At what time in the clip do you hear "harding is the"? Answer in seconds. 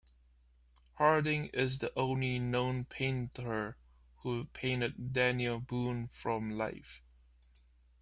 0.95-1.93